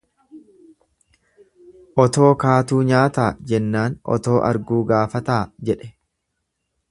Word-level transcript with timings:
Otoo 2.03 2.29
kaatuu 2.45 2.79
nyaataa 2.87 3.27
jennaan 3.51 3.99
otoo 4.17 4.37
arguu 4.49 4.83
gaafataa 4.93 5.41
jedhe. 5.71 5.93